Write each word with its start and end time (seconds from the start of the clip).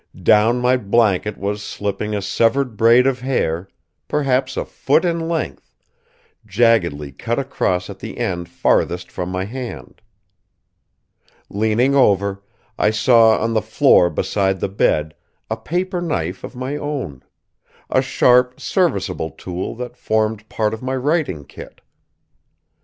Down 0.23 0.59
my 0.59 0.77
blanket 0.77 1.37
was 1.37 1.61
slipping 1.61 2.15
a 2.15 2.23
severed 2.23 2.75
braid 2.75 3.05
of 3.05 3.19
hair, 3.19 3.69
perhaps 4.07 4.57
a 4.57 4.65
foot 4.65 5.05
in 5.05 5.27
length, 5.29 5.75
jaggedly 6.43 7.11
cut 7.11 7.37
across 7.37 7.87
at 7.87 7.99
the 7.99 8.17
end 8.17 8.49
farthest 8.49 9.11
from 9.11 9.29
my 9.29 9.45
hand. 9.45 10.01
Leaning 11.49 11.93
over, 11.93 12.41
I 12.79 12.89
saw 12.89 13.37
on 13.39 13.53
the 13.53 13.61
floor 13.61 14.09
beside 14.09 14.59
the 14.59 14.69
bed 14.69 15.13
a 15.51 15.55
paper 15.55 16.01
knife 16.01 16.43
of 16.43 16.55
my 16.55 16.77
own; 16.77 17.21
a 17.87 18.01
sharp, 18.01 18.59
serviceable 18.59 19.29
tool 19.29 19.75
that 19.75 19.95
formed 19.95 20.49
part 20.49 20.73
of 20.73 20.81
my 20.81 20.95
writing 20.95 21.45
kit. 21.45 21.79